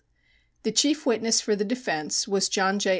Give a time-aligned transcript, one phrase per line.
[0.63, 2.89] The chief witness for the defense was John J.